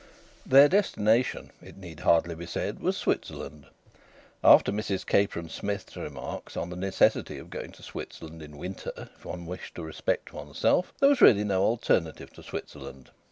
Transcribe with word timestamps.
Their 0.47 0.67
destination, 0.67 1.51
it 1.61 1.77
need 1.77 1.99
hardly 1.99 2.33
be 2.33 2.47
said, 2.47 2.79
was 2.79 2.97
Switzerland. 2.97 3.67
After 4.43 4.71
Mrs 4.71 5.05
Capron 5.05 5.47
Smith's 5.47 5.95
remarks 5.95 6.57
on 6.57 6.71
the 6.71 6.75
necessity 6.75 7.37
of 7.37 7.51
going 7.51 7.71
to 7.73 7.83
Switzerland 7.83 8.41
in 8.41 8.57
winter 8.57 8.93
if 9.15 9.25
one 9.25 9.45
wished 9.45 9.75
to 9.75 9.83
respect 9.83 10.33
one's 10.33 10.57
self, 10.57 10.91
there 10.99 11.09
was 11.09 11.21
really 11.21 11.43
no 11.43 11.61
alternative 11.61 12.33
to 12.33 12.41
Switzerland. 12.41 13.11